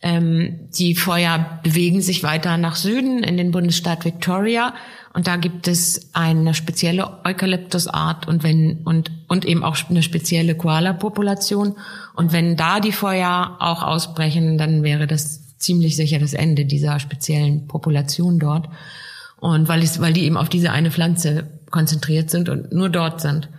ähm, 0.03 0.69
die 0.77 0.95
Feuer 0.95 1.59
bewegen 1.63 2.01
sich 2.01 2.23
weiter 2.23 2.57
nach 2.57 2.75
Süden 2.75 3.23
in 3.23 3.37
den 3.37 3.51
Bundesstaat 3.51 4.03
Victoria 4.03 4.73
und 5.13 5.27
da 5.27 5.37
gibt 5.37 5.67
es 5.69 6.09
eine 6.13 6.53
spezielle 6.53 7.23
Eukalyptusart 7.23 8.27
und 8.27 8.43
wenn 8.43 8.79
und 8.83 9.11
und 9.29 9.45
eben 9.45 9.63
auch 9.63 9.77
eine 9.89 10.03
spezielle 10.03 10.55
Koala-Population. 10.55 11.77
Und 12.15 12.33
wenn 12.33 12.57
da 12.57 12.79
die 12.79 12.91
Feuer 12.91 13.55
auch 13.59 13.81
ausbrechen, 13.81 14.57
dann 14.57 14.83
wäre 14.83 15.07
das 15.07 15.57
ziemlich 15.57 15.95
sicher 15.95 16.19
das 16.19 16.33
Ende 16.33 16.65
dieser 16.65 16.99
speziellen 16.99 17.67
Population 17.67 18.39
dort. 18.39 18.67
Und 19.37 19.69
weil 19.69 19.83
es, 19.83 20.01
weil 20.01 20.13
die 20.13 20.25
eben 20.25 20.37
auf 20.37 20.49
diese 20.49 20.71
eine 20.71 20.91
Pflanze 20.91 21.47
konzentriert 21.71 22.29
sind 22.29 22.49
und 22.49 22.73
nur 22.73 22.89
dort 22.89 23.21
sind. 23.21 23.49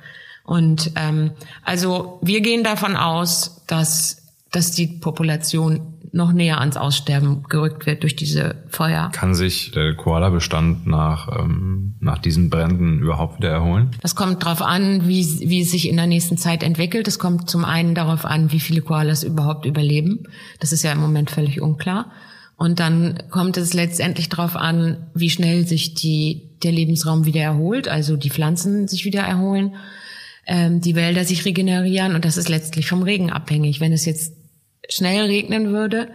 Und 0.44 0.90
ähm, 0.96 1.30
also 1.64 2.18
wir 2.22 2.42
gehen 2.42 2.64
davon 2.64 2.96
aus, 2.96 3.62
dass 3.66 4.24
dass 4.54 4.70
die 4.70 4.86
Population 4.86 5.93
noch 6.14 6.33
näher 6.33 6.61
ans 6.61 6.76
Aussterben 6.76 7.42
gerückt 7.49 7.87
wird 7.87 8.02
durch 8.02 8.16
diese 8.16 8.62
Feuer. 8.68 9.11
Kann 9.12 9.35
sich 9.35 9.73
der 9.73 9.94
Koala-Bestand 9.94 10.87
nach, 10.87 11.28
ähm, 11.38 11.97
nach 12.00 12.18
diesen 12.18 12.50
Bränden 12.50 13.00
überhaupt 13.00 13.38
wieder 13.38 13.50
erholen? 13.50 13.90
Das 14.00 14.14
kommt 14.14 14.42
darauf 14.44 14.62
an, 14.62 15.09
wie, 15.09 15.25
wie 15.49 15.61
es 15.61 15.73
sich 15.73 15.88
in 15.88 15.97
der 15.97 16.06
nächsten 16.06 16.38
Zeit 16.38 16.62
entwickelt. 16.62 17.09
Es 17.09 17.18
kommt 17.18 17.50
zum 17.50 17.64
einen 17.64 17.94
darauf 17.94 18.25
an, 18.25 18.52
wie 18.52 18.61
viele 18.61 18.80
Koalas 18.80 19.25
überhaupt 19.25 19.66
überleben. 19.66 20.25
Das 20.61 20.73
ist 20.73 20.85
ja 20.85 20.92
im 20.92 21.00
Moment 21.00 21.30
völlig 21.30 21.61
unklar. 21.61 22.12
Und 22.56 22.78
dann 22.78 23.18
kommt 23.30 23.56
es 23.56 23.75
letztendlich 23.75 24.28
darauf 24.28 24.54
an, 24.54 25.09
wie 25.14 25.30
schnell 25.30 25.66
sich 25.66 25.94
die, 25.94 26.50
der 26.62 26.71
Lebensraum 26.71 27.26
wieder 27.26 27.42
erholt, 27.42 27.88
also 27.88 28.16
die 28.16 28.30
Pflanzen 28.30 28.87
sich 28.87 29.04
wieder 29.04 29.23
erholen 29.23 29.75
ähm, 30.47 30.80
die 30.80 30.94
Wälder 30.94 31.25
sich 31.25 31.44
regenerieren 31.44 32.14
und 32.14 32.26
das 32.26 32.37
ist 32.37 32.50
letztlich 32.50 32.87
vom 32.87 33.02
Regen 33.02 33.30
abhängig. 33.30 33.80
Wenn 33.80 33.92
es 33.92 34.04
jetzt 34.04 34.35
schnell 34.88 35.24
regnen 35.26 35.70
würde, 35.70 36.08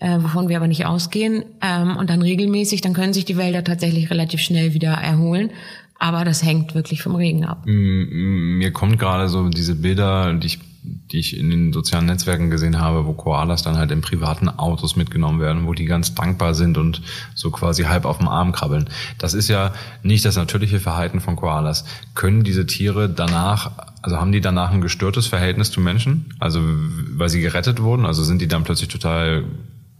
äh, 0.00 0.18
wovon 0.20 0.48
wir 0.48 0.56
aber 0.56 0.66
nicht 0.66 0.86
ausgehen, 0.86 1.44
ähm, 1.62 1.96
und 1.96 2.10
dann 2.10 2.22
regelmäßig, 2.22 2.80
dann 2.80 2.92
können 2.92 3.12
sich 3.12 3.24
die 3.24 3.36
Wälder 3.36 3.64
tatsächlich 3.64 4.10
relativ 4.10 4.40
schnell 4.40 4.74
wieder 4.74 4.92
erholen. 4.92 5.50
Aber 5.98 6.24
das 6.24 6.42
hängt 6.42 6.74
wirklich 6.74 7.02
vom 7.02 7.14
Regen 7.14 7.44
ab. 7.44 7.62
Mir 7.64 8.72
kommt 8.72 8.98
gerade 8.98 9.28
so 9.28 9.48
diese 9.48 9.76
Bilder, 9.76 10.34
die 10.34 10.48
ich 10.48 10.58
die 10.84 11.18
ich 11.18 11.36
in 11.36 11.50
den 11.50 11.72
sozialen 11.72 12.06
Netzwerken 12.06 12.50
gesehen 12.50 12.78
habe, 12.78 13.06
wo 13.06 13.14
Koalas 13.14 13.62
dann 13.62 13.76
halt 13.76 13.90
in 13.90 14.02
privaten 14.02 14.48
Autos 14.48 14.96
mitgenommen 14.96 15.40
werden, 15.40 15.66
wo 15.66 15.72
die 15.72 15.86
ganz 15.86 16.14
dankbar 16.14 16.54
sind 16.54 16.76
und 16.76 17.00
so 17.34 17.50
quasi 17.50 17.84
halb 17.84 18.04
auf 18.04 18.18
dem 18.18 18.28
Arm 18.28 18.52
krabbeln. 18.52 18.90
Das 19.18 19.32
ist 19.32 19.48
ja 19.48 19.72
nicht 20.02 20.24
das 20.24 20.36
natürliche 20.36 20.80
Verhalten 20.80 21.20
von 21.20 21.36
Koalas. 21.36 21.84
Können 22.14 22.44
diese 22.44 22.66
Tiere 22.66 23.08
danach, 23.08 23.72
also 24.02 24.18
haben 24.18 24.32
die 24.32 24.42
danach 24.42 24.72
ein 24.72 24.82
gestörtes 24.82 25.26
Verhältnis 25.26 25.70
zu 25.70 25.80
Menschen? 25.80 26.34
Also 26.38 26.60
weil 26.62 27.30
sie 27.30 27.40
gerettet 27.40 27.80
wurden? 27.80 28.04
Also 28.04 28.22
sind 28.22 28.42
die 28.42 28.48
dann 28.48 28.64
plötzlich 28.64 28.88
total 28.88 29.44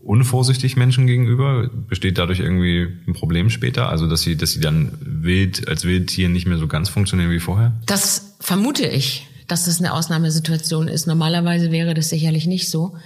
unvorsichtig 0.01 0.77
Menschen 0.77 1.07
gegenüber? 1.07 1.71
Besteht 1.89 2.19
dadurch 2.19 2.41
irgendwie 2.41 2.89
ein 3.07 3.15
Problem 3.15 3.49
später? 3.49 3.89
Also 3.89 4.07
dass 4.07 4.21
sie, 4.21 4.37
dass 4.37 4.53
sie 4.53 4.61
dann 4.61 4.93
wild 5.01 5.67
als 5.67 5.85
Wildtier 5.85 6.29
nicht 6.29 6.47
mehr 6.47 6.59
so 6.59 6.67
ganz 6.67 6.91
funktionieren 6.91 7.31
wie 7.31 7.41
vorher? 7.41 7.73
Das 7.87 8.37
vermute 8.41 8.87
ich 8.87 9.29
dass 9.47 9.67
das 9.67 9.79
eine 9.79 9.93
Ausnahmesituation 9.93 10.89
ist. 10.89 11.07
Normalerweise 11.07 11.71
wäre 11.71 11.95
das 11.95 12.09
sicherlich 12.09 12.47
nicht 12.47 12.71
so. 12.71 12.97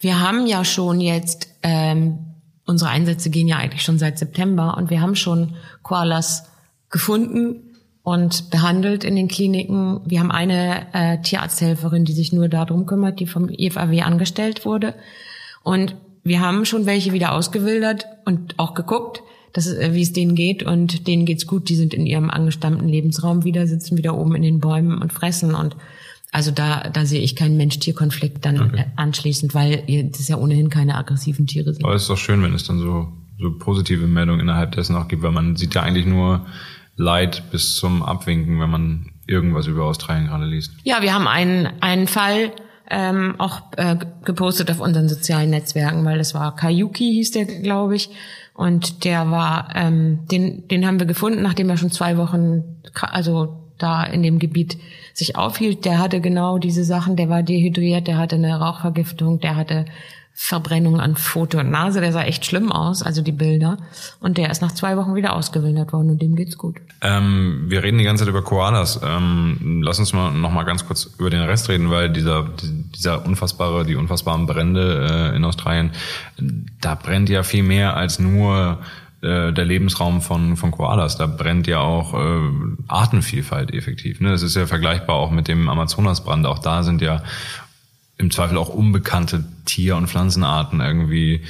Wir 0.00 0.20
haben 0.20 0.46
ja 0.46 0.64
schon 0.64 1.00
jetzt, 1.00 1.48
ähm, 1.62 2.18
unsere 2.66 2.90
Einsätze 2.90 3.30
gehen 3.30 3.48
ja 3.48 3.56
eigentlich 3.56 3.82
schon 3.82 3.98
seit 3.98 4.18
September 4.18 4.76
und 4.76 4.90
wir 4.90 5.00
haben 5.00 5.16
schon 5.16 5.56
Koalas 5.82 6.44
gefunden 6.90 7.68
und 8.02 8.50
behandelt 8.50 9.04
in 9.04 9.16
den 9.16 9.28
Kliniken. 9.28 10.00
Wir 10.06 10.20
haben 10.20 10.30
eine 10.30 10.86
äh, 10.94 11.18
Tierarzthelferin, 11.20 12.04
die 12.04 12.12
sich 12.12 12.32
nur 12.32 12.48
darum 12.48 12.86
kümmert, 12.86 13.20
die 13.20 13.26
vom 13.26 13.48
IFAW 13.48 14.02
angestellt 14.02 14.64
wurde. 14.64 14.94
Und 15.62 15.96
wir 16.22 16.40
haben 16.40 16.64
schon 16.64 16.86
welche 16.86 17.12
wieder 17.12 17.32
ausgewildert 17.32 18.06
und 18.24 18.58
auch 18.58 18.74
geguckt 18.74 19.22
das 19.58 19.66
ist, 19.66 19.78
äh, 19.78 19.92
wie 19.92 20.02
es 20.02 20.12
denen 20.12 20.36
geht 20.36 20.62
und 20.62 21.08
denen 21.08 21.26
geht's 21.26 21.46
gut. 21.46 21.68
Die 21.68 21.74
sind 21.74 21.92
in 21.92 22.06
ihrem 22.06 22.30
angestammten 22.30 22.88
Lebensraum 22.88 23.42
wieder, 23.42 23.66
sitzen 23.66 23.98
wieder 23.98 24.16
oben 24.16 24.36
in 24.36 24.42
den 24.42 24.60
Bäumen 24.60 24.98
und 24.98 25.12
fressen 25.12 25.54
und 25.54 25.76
also 26.30 26.50
da, 26.50 26.90
da 26.90 27.06
sehe 27.06 27.22
ich 27.22 27.34
keinen 27.34 27.56
Mensch-Tier-Konflikt 27.56 28.44
dann 28.44 28.60
okay. 28.60 28.80
Äh, 28.80 28.84
anschließend, 28.96 29.54
weil 29.54 29.82
das 30.12 30.28
ja 30.28 30.36
ohnehin 30.36 30.68
keine 30.68 30.94
aggressiven 30.94 31.46
Tiere 31.46 31.72
sind. 31.72 31.84
Aber 31.84 31.94
es 31.94 32.02
ist 32.02 32.10
doch 32.10 32.18
schön, 32.18 32.42
wenn 32.42 32.54
es 32.54 32.64
dann 32.64 32.78
so, 32.78 33.08
so 33.40 33.58
positive 33.58 34.06
Meldungen 34.06 34.40
innerhalb 34.42 34.72
dessen 34.72 34.94
auch 34.94 35.08
gibt, 35.08 35.22
weil 35.22 35.32
man 35.32 35.56
sieht 35.56 35.74
ja 35.74 35.82
eigentlich 35.82 36.06
nur 36.06 36.46
Leid 36.96 37.50
bis 37.50 37.74
zum 37.76 38.02
Abwinken, 38.02 38.60
wenn 38.60 38.70
man 38.70 39.06
irgendwas 39.26 39.66
über 39.66 39.86
Australien 39.86 40.26
gerade 40.26 40.44
liest. 40.44 40.72
Ja, 40.84 41.02
wir 41.02 41.14
haben 41.14 41.26
einen, 41.26 41.66
einen 41.80 42.06
Fall, 42.06 42.52
ähm, 42.90 43.34
auch 43.38 43.62
äh, 43.76 43.96
gepostet 44.24 44.70
auf 44.70 44.80
unseren 44.80 45.08
sozialen 45.08 45.50
Netzwerken, 45.50 46.04
weil 46.04 46.18
das 46.18 46.34
war 46.34 46.54
Kayuki, 46.54 47.12
hieß 47.14 47.32
der, 47.32 47.44
glaube 47.46 47.96
ich. 47.96 48.10
Und 48.58 49.04
der 49.04 49.30
war, 49.30 49.68
ähm, 49.76 50.26
den, 50.32 50.66
den 50.66 50.84
haben 50.84 50.98
wir 50.98 51.06
gefunden, 51.06 51.42
nachdem 51.42 51.70
er 51.70 51.76
schon 51.76 51.92
zwei 51.92 52.16
Wochen, 52.16 52.64
also 52.92 53.56
da 53.78 54.02
in 54.02 54.24
dem 54.24 54.40
Gebiet 54.40 54.78
sich 55.14 55.36
aufhielt. 55.36 55.84
Der 55.84 56.00
hatte 56.00 56.20
genau 56.20 56.58
diese 56.58 56.82
Sachen, 56.82 57.14
der 57.14 57.28
war 57.28 57.44
dehydriert, 57.44 58.08
der 58.08 58.18
hatte 58.18 58.34
eine 58.34 58.58
Rauchvergiftung, 58.58 59.38
der 59.38 59.54
hatte 59.54 59.84
Verbrennung 60.40 61.00
an 61.00 61.16
Foto 61.16 61.58
und 61.58 61.68
Nase, 61.68 62.00
der 62.00 62.12
sah 62.12 62.22
echt 62.22 62.46
schlimm 62.46 62.70
aus, 62.70 63.02
also 63.02 63.22
die 63.22 63.32
Bilder. 63.32 63.76
Und 64.20 64.38
der 64.38 64.50
ist 64.50 64.62
nach 64.62 64.70
zwei 64.70 64.96
Wochen 64.96 65.16
wieder 65.16 65.34
ausgewildert 65.34 65.92
worden 65.92 66.10
und 66.10 66.22
dem 66.22 66.36
geht's 66.36 66.56
gut. 66.56 66.76
Ähm, 67.00 67.64
wir 67.66 67.82
reden 67.82 67.98
die 67.98 68.04
ganze 68.04 68.22
Zeit 68.22 68.30
über 68.30 68.42
Koalas. 68.42 69.00
Ähm, 69.04 69.82
lass 69.82 69.98
uns 69.98 70.12
mal 70.12 70.30
noch 70.30 70.52
mal 70.52 70.62
ganz 70.62 70.86
kurz 70.86 71.10
über 71.18 71.28
den 71.28 71.42
Rest 71.42 71.68
reden, 71.68 71.90
weil 71.90 72.10
dieser 72.10 72.48
dieser 72.94 73.26
unfassbare, 73.26 73.84
die 73.84 73.96
unfassbaren 73.96 74.46
Brände 74.46 75.32
äh, 75.32 75.36
in 75.36 75.44
Australien, 75.44 75.90
da 76.80 76.94
brennt 76.94 77.28
ja 77.28 77.42
viel 77.42 77.64
mehr 77.64 77.96
als 77.96 78.20
nur 78.20 78.78
äh, 79.20 79.52
der 79.52 79.64
Lebensraum 79.64 80.22
von, 80.22 80.56
von 80.56 80.70
Koalas. 80.70 81.16
Da 81.16 81.26
brennt 81.26 81.66
ja 81.66 81.80
auch 81.80 82.14
äh, 82.14 82.40
Artenvielfalt 82.86 83.74
effektiv. 83.74 84.20
Ne? 84.20 84.30
Das 84.30 84.42
ist 84.42 84.54
ja 84.54 84.66
vergleichbar 84.66 85.16
auch 85.16 85.32
mit 85.32 85.48
dem 85.48 85.68
Amazonasbrand. 85.68 86.46
Auch 86.46 86.60
da 86.60 86.84
sind 86.84 87.02
ja 87.02 87.24
im 88.18 88.30
Zweifel 88.30 88.58
auch 88.58 88.68
unbekannte 88.68 89.44
Tier- 89.68 89.96
und 89.96 90.08
Pflanzenarten 90.08 90.80
irgendwie 90.80 91.42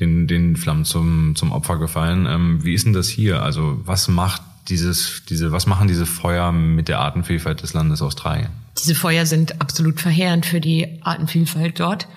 den, 0.00 0.26
den 0.26 0.56
Flammen 0.56 0.84
zum, 0.84 1.36
zum 1.36 1.52
Opfer 1.52 1.78
gefallen. 1.78 2.26
Ähm, 2.26 2.64
wie 2.64 2.74
ist 2.74 2.86
denn 2.86 2.92
das 2.92 3.08
hier? 3.08 3.42
Also 3.42 3.80
was 3.84 4.08
macht 4.08 4.42
dieses, 4.68 5.22
diese, 5.28 5.52
was 5.52 5.66
machen 5.66 5.88
diese 5.88 6.06
Feuer 6.06 6.52
mit 6.52 6.88
der 6.88 7.00
Artenvielfalt 7.00 7.62
des 7.62 7.72
Landes 7.74 8.02
Australien? 8.02 8.48
Diese 8.82 8.94
Feuer 8.94 9.26
sind 9.26 9.60
absolut 9.60 10.00
verheerend 10.00 10.44
für 10.44 10.60
die 10.60 11.00
Artenvielfalt 11.02 11.78
dort. 11.80 12.08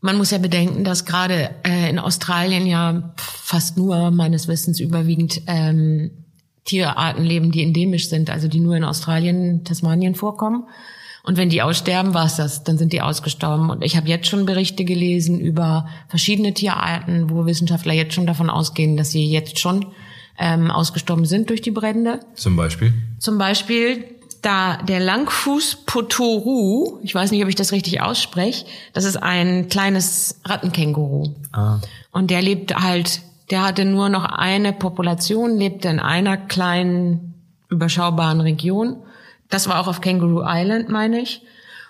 Man 0.00 0.16
muss 0.16 0.30
ja 0.30 0.38
bedenken, 0.38 0.84
dass 0.84 1.04
gerade 1.04 1.50
äh, 1.64 1.90
in 1.90 1.98
Australien 1.98 2.66
ja 2.66 3.14
fast 3.16 3.76
nur 3.76 4.10
meines 4.10 4.48
Wissens 4.48 4.80
überwiegend 4.80 5.42
ähm, 5.46 6.10
Tierarten 6.64 7.24
leben, 7.24 7.50
die 7.50 7.62
endemisch 7.62 8.08
sind, 8.08 8.30
also 8.30 8.46
die 8.46 8.60
nur 8.60 8.76
in 8.76 8.84
Australien, 8.84 9.64
Tasmanien 9.64 10.14
vorkommen. 10.14 10.64
Und 11.28 11.36
wenn 11.36 11.50
die 11.50 11.60
aussterben, 11.60 12.14
war's 12.14 12.36
das, 12.36 12.64
dann 12.64 12.78
sind 12.78 12.94
die 12.94 13.02
ausgestorben. 13.02 13.68
Und 13.68 13.84
ich 13.84 13.98
habe 13.98 14.08
jetzt 14.08 14.28
schon 14.28 14.46
Berichte 14.46 14.86
gelesen 14.86 15.38
über 15.38 15.86
verschiedene 16.08 16.54
Tierarten, 16.54 17.28
wo 17.28 17.44
Wissenschaftler 17.44 17.92
jetzt 17.92 18.14
schon 18.14 18.26
davon 18.26 18.48
ausgehen, 18.48 18.96
dass 18.96 19.10
sie 19.10 19.30
jetzt 19.30 19.58
schon 19.58 19.84
ähm, 20.38 20.70
ausgestorben 20.70 21.26
sind 21.26 21.50
durch 21.50 21.60
die 21.60 21.70
Brände. 21.70 22.20
Zum 22.32 22.56
Beispiel? 22.56 22.94
Zum 23.18 23.36
Beispiel 23.36 24.06
da 24.40 24.78
der 24.78 25.00
Langfuß 25.00 25.84
Potoru, 25.84 26.98
ich 27.02 27.14
weiß 27.14 27.30
nicht, 27.30 27.42
ob 27.42 27.50
ich 27.50 27.56
das 27.56 27.72
richtig 27.72 28.00
ausspreche, 28.00 28.64
das 28.94 29.04
ist 29.04 29.18
ein 29.18 29.68
kleines 29.68 30.40
Rattenkänguru. 30.46 31.34
Ah. 31.52 31.80
Und 32.10 32.30
der 32.30 32.40
lebt 32.40 32.74
halt, 32.74 33.20
der 33.50 33.64
hatte 33.64 33.84
nur 33.84 34.08
noch 34.08 34.24
eine 34.24 34.72
Population, 34.72 35.58
lebte 35.58 35.88
in 35.88 36.00
einer 36.00 36.38
kleinen, 36.38 37.34
überschaubaren 37.68 38.40
Region 38.40 39.02
das 39.48 39.68
war 39.68 39.80
auch 39.80 39.88
auf 39.88 40.00
Kangaroo 40.00 40.42
Island, 40.44 40.88
meine 40.88 41.20
ich. 41.20 41.42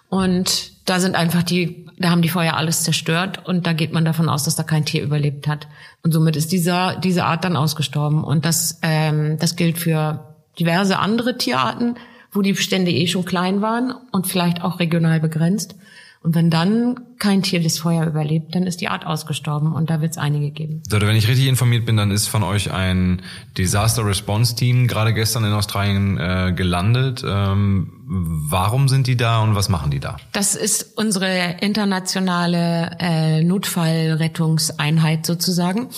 Und 0.08 0.72
da 0.88 1.00
sind 1.00 1.14
einfach 1.16 1.42
die, 1.42 1.86
da 1.98 2.10
haben 2.10 2.22
die 2.22 2.30
Feuer 2.30 2.54
alles 2.54 2.82
zerstört 2.82 3.46
und 3.46 3.66
da 3.66 3.74
geht 3.74 3.92
man 3.92 4.04
davon 4.04 4.28
aus, 4.28 4.44
dass 4.44 4.56
da 4.56 4.62
kein 4.62 4.86
Tier 4.86 5.02
überlebt 5.02 5.46
hat. 5.46 5.68
Und 6.02 6.12
somit 6.12 6.36
ist 6.36 6.50
dieser, 6.50 6.96
diese 6.96 7.24
Art 7.24 7.44
dann 7.44 7.56
ausgestorben. 7.56 8.24
Und 8.24 8.44
das, 8.44 8.78
ähm, 8.82 9.38
das 9.38 9.56
gilt 9.56 9.78
für 9.78 10.34
diverse 10.58 10.98
andere 10.98 11.36
Tierarten, 11.36 11.96
wo 12.32 12.42
die 12.42 12.52
Bestände 12.52 12.90
eh 12.90 13.06
schon 13.06 13.24
klein 13.24 13.60
waren 13.60 13.92
und 14.12 14.26
vielleicht 14.26 14.62
auch 14.62 14.80
regional 14.80 15.20
begrenzt. 15.20 15.74
Und 16.20 16.34
wenn 16.34 16.50
dann 16.50 16.98
kein 17.18 17.42
Tier 17.42 17.62
das 17.62 17.78
Feuer 17.78 18.04
überlebt, 18.04 18.54
dann 18.54 18.64
ist 18.64 18.80
die 18.80 18.88
Art 18.88 19.06
ausgestorben 19.06 19.72
und 19.72 19.88
da 19.88 20.00
wird 20.00 20.12
es 20.12 20.18
einige 20.18 20.50
geben. 20.50 20.82
So, 20.88 21.00
wenn 21.00 21.14
ich 21.14 21.28
richtig 21.28 21.46
informiert 21.46 21.86
bin, 21.86 21.96
dann 21.96 22.10
ist 22.10 22.26
von 22.26 22.42
euch 22.42 22.72
ein 22.72 23.22
Disaster 23.56 24.04
Response 24.04 24.56
Team 24.56 24.88
gerade 24.88 25.14
gestern 25.14 25.44
in 25.44 25.52
Australien 25.52 26.18
äh, 26.18 26.52
gelandet. 26.54 27.22
Ähm, 27.24 27.92
warum 28.04 28.88
sind 28.88 29.06
die 29.06 29.16
da 29.16 29.42
und 29.42 29.54
was 29.54 29.68
machen 29.68 29.92
die 29.92 30.00
da? 30.00 30.16
Das 30.32 30.56
ist 30.56 30.98
unsere 30.98 31.56
internationale 31.60 32.96
äh, 32.98 33.44
Notfallrettungseinheit 33.44 35.24
sozusagen. 35.24 35.88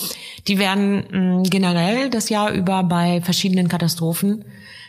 Die 0.47 0.59
werden 0.59 1.03
mh, 1.41 1.49
generell 1.49 2.11
das 2.11 2.29
Jahr 2.29 2.51
über 2.51 2.83
bei 2.83 3.21
verschiedenen 3.21 3.67
Katastrophen 3.67 4.45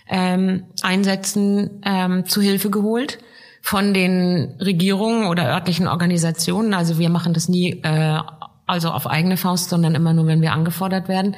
ähm, 0.09 0.65
Einsätzen 0.83 1.71
ähm, 1.85 2.27
zu 2.27 2.43
Hilfe 2.43 2.69
geholt 2.69 3.19
von 3.63 3.95
den 3.95 4.57
Regierungen 4.61 5.27
oder 5.27 5.49
örtlichen 5.49 5.87
Organisationen. 5.89 6.75
Also 6.75 6.99
wir 6.99 7.09
machen 7.09 7.33
das 7.33 7.49
nie 7.49 7.81
äh, 7.83 8.19
also 8.67 8.91
auf 8.91 9.07
eigene 9.07 9.37
Faust, 9.37 9.71
sondern 9.71 9.95
immer 9.95 10.13
nur, 10.13 10.27
wenn 10.27 10.43
wir 10.43 10.53
angefordert 10.53 11.09
werden. 11.09 11.37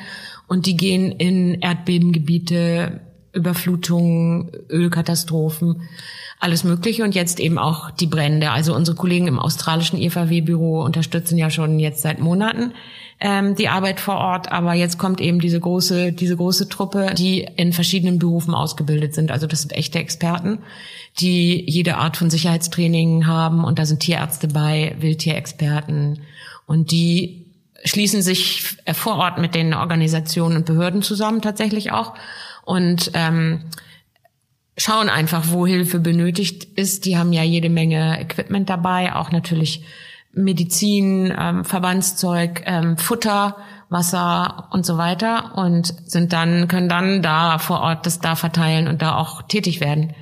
Und 0.48 0.66
die 0.66 0.76
gehen 0.76 1.12
in 1.12 1.60
Erdbebengebiete, 1.60 3.00
Überflutungen, 3.32 4.50
Ölkatastrophen, 4.70 5.82
alles 6.38 6.64
Mögliche 6.64 7.04
und 7.04 7.14
jetzt 7.14 7.40
eben 7.40 7.58
auch 7.58 7.90
die 7.90 8.06
Brände. 8.06 8.50
Also 8.50 8.74
unsere 8.74 8.96
Kollegen 8.96 9.26
im 9.26 9.38
australischen 9.38 10.00
IFAW-Büro 10.00 10.82
unterstützen 10.82 11.36
ja 11.36 11.50
schon 11.50 11.78
jetzt 11.78 12.02
seit 12.02 12.20
Monaten 12.20 12.72
ähm, 13.21 13.54
die 13.54 13.68
Arbeit 13.68 14.00
vor 14.00 14.16
Ort, 14.16 14.50
aber 14.50 14.75
jetzt 14.75 14.99
kommt 14.99 15.21
eben 15.21 15.40
diese 15.40 15.61
große, 15.61 16.12
diese 16.12 16.37
große 16.37 16.68
Truppe, 16.68 17.14
die 17.16 17.47
in 17.56 17.73
verschiedenen 17.73 18.18
Berufen 18.18 18.54
ausgebildet 18.54 19.14
sind. 19.14 19.30
Also 19.30 19.47
das 19.47 19.62
sind 19.62 19.73
echte 19.73 19.99
Experten, 19.99 20.59
die 21.21 21.64
jede 21.71 21.97
Art 21.97 22.16
von 22.16 22.30
Sicherheitstraining 22.30 23.26
haben 23.26 23.64
und 23.64 23.78
da 23.78 23.87
sind 23.87 24.00
Tierärzte 24.00 24.49
bei, 24.49 24.97
Wildtierexperten 24.99 26.21
und 26.66 26.90
die 26.90 27.47
schließen 27.85 28.23
sich 28.23 28.76
vor 28.92 29.16
Ort 29.16 29.38
mit 29.38 29.54
den 29.54 29.75
Organisationen 29.75 30.56
und 30.56 30.66
Behörden 30.66 31.02
zusammen 31.02 31.42
tatsächlich 31.42 31.92
auch 31.92 32.14
und 32.64 33.11
ähm, 33.14 33.61
schauen 34.76 35.09
einfach, 35.09 35.44
wo 35.50 35.66
Hilfe 35.66 36.00
benötigt 36.00 36.64
ist. 36.76 37.04
Die 37.04 37.16
haben 37.16 37.33
ja 37.33 37.42
jede 37.42 37.68
Menge 37.68 38.21
Equipment 38.21 38.68
dabei, 38.68 39.14
auch 39.14 39.30
natürlich 39.30 39.85
Medizin, 40.34 41.32
ähm, 41.38 41.64
Verbandszeug, 41.64 42.62
ähm, 42.66 42.96
Futter, 42.96 43.56
Wasser 43.88 44.68
und 44.72 44.84
so 44.84 44.98
weiter 44.98 45.56
und 45.56 45.94
sind 46.06 46.32
dann 46.32 46.68
können 46.68 46.88
dann 46.88 47.22
da 47.22 47.58
vor 47.58 47.80
Ort 47.80 48.06
das 48.06 48.20
da 48.20 48.34
verteilen 48.34 48.88
und 48.88 49.02
da 49.02 49.16
auch 49.16 49.42
tätig 49.42 49.80
werden. 49.80 50.12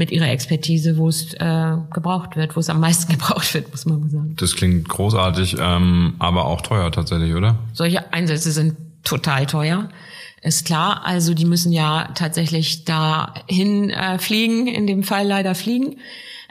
mit 0.00 0.12
ihrer 0.12 0.28
Expertise, 0.28 0.96
wo 0.96 1.08
es 1.08 1.34
äh, 1.34 1.72
gebraucht 1.92 2.36
wird, 2.36 2.54
wo 2.54 2.60
es 2.60 2.70
am 2.70 2.78
meisten 2.78 3.10
gebraucht 3.18 3.52
wird, 3.52 3.68
muss 3.72 3.84
man 3.84 3.98
mal 3.98 4.08
sagen. 4.08 4.36
Das 4.36 4.54
klingt 4.54 4.88
großartig, 4.88 5.56
ähm, 5.58 6.14
aber 6.20 6.44
auch 6.44 6.60
teuer 6.60 6.92
tatsächlich, 6.92 7.34
oder? 7.34 7.58
Solche 7.72 8.12
Einsätze 8.12 8.52
sind 8.52 8.76
total 9.02 9.46
teuer. 9.46 9.88
Ist 10.40 10.64
klar, 10.64 11.04
also 11.04 11.34
die 11.34 11.44
müssen 11.44 11.72
ja 11.72 12.10
tatsächlich 12.14 12.84
dahin 12.84 13.90
äh, 13.90 14.20
fliegen, 14.20 14.68
in 14.68 14.86
dem 14.86 15.02
Fall 15.02 15.26
leider 15.26 15.56
fliegen. 15.56 15.96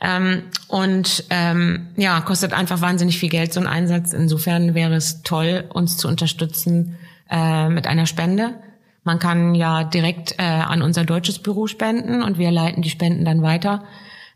Ähm, 0.02 0.44
und 0.68 1.24
ähm, 1.30 1.88
ja, 1.96 2.22
kostet 2.22 2.54
einfach 2.54 2.82
wahnsinnig 2.82 3.18
viel 3.18 3.30
Geld 3.30 3.54
so 3.54 3.60
ein 3.60 3.68
Einsatz. 3.68 4.14
Insofern 4.14 4.76
wäre 4.76 4.96
es 4.96 5.24
toll, 5.24 5.66
uns 5.74 5.98
zu 5.98 6.08
unterstützen 6.08 6.98
äh, 7.30 7.70
mit 7.70 7.88
einer 7.88 8.06
Spende. 8.06 8.56
Man 9.04 9.20
kann 9.20 9.56
ja 9.56 9.84
direkt 9.84 10.36
äh, 10.38 10.44
an 10.44 10.82
unser 10.82 11.06
deutsches 11.06 11.40
Büro 11.40 11.68
spenden 11.68 12.22
und 12.22 12.38
wir 12.38 12.52
leiten 12.52 12.82
die 12.82 12.90
Spenden 12.90 13.26
dann 13.26 13.42
weiter. 13.42 13.86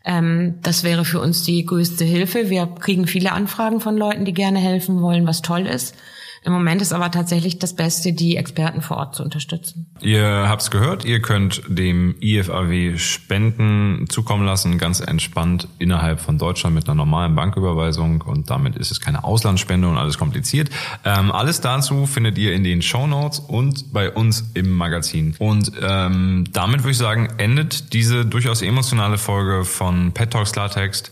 Ähm, 0.04 0.54
das 0.62 0.82
wäre 0.82 1.04
für 1.04 1.20
uns 1.20 1.42
die 1.42 1.64
größte 1.64 2.04
Hilfe. 2.04 2.50
Wir 2.50 2.66
kriegen 2.66 3.06
viele 3.06 3.32
Anfragen 3.32 3.80
von 3.80 3.96
Leuten, 3.96 4.24
die 4.24 4.32
gerne 4.32 4.58
helfen 4.58 5.00
wollen, 5.00 5.26
was 5.26 5.42
toll 5.42 5.66
ist. 5.66 5.94
Im 6.44 6.52
Moment 6.52 6.82
ist 6.82 6.92
aber 6.92 7.10
tatsächlich 7.10 7.58
das 7.58 7.74
Beste, 7.74 8.12
die 8.12 8.36
Experten 8.36 8.82
vor 8.82 8.96
Ort 8.96 9.14
zu 9.14 9.22
unterstützen. 9.22 9.86
Ihr 10.00 10.26
habt's 10.26 10.70
gehört, 10.70 11.04
ihr 11.04 11.22
könnt 11.22 11.62
dem 11.68 12.16
IFAW 12.20 12.98
Spenden 12.98 14.06
zukommen 14.08 14.44
lassen, 14.44 14.78
ganz 14.78 15.00
entspannt 15.00 15.68
innerhalb 15.78 16.20
von 16.20 16.38
Deutschland 16.38 16.74
mit 16.74 16.88
einer 16.88 16.96
normalen 16.96 17.36
Banküberweisung 17.36 18.22
und 18.22 18.50
damit 18.50 18.76
ist 18.76 18.90
es 18.90 19.00
keine 19.00 19.22
Auslandsspende 19.22 19.88
und 19.88 19.96
alles 19.98 20.18
kompliziert. 20.18 20.70
Ähm, 21.04 21.30
alles 21.30 21.60
dazu 21.60 22.06
findet 22.06 22.38
ihr 22.38 22.52
in 22.54 22.64
den 22.64 22.82
Show 22.82 23.06
Notes 23.06 23.38
und 23.38 23.92
bei 23.92 24.10
uns 24.10 24.50
im 24.54 24.72
Magazin. 24.72 25.36
Und 25.38 25.70
ähm, 25.80 26.44
damit 26.52 26.80
würde 26.80 26.90
ich 26.90 26.98
sagen, 26.98 27.28
endet 27.38 27.92
diese 27.92 28.26
durchaus 28.26 28.62
emotionale 28.62 29.18
Folge 29.18 29.64
von 29.64 30.12
Pet 30.12 30.32
Talks 30.32 30.52
Klartext 30.52 31.10